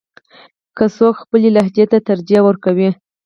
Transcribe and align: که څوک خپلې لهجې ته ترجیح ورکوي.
که 0.77 0.85
څوک 0.95 1.15
خپلې 1.23 1.49
لهجې 1.55 1.85
ته 1.91 1.97
ترجیح 2.07 2.41
ورکوي. 2.47 2.89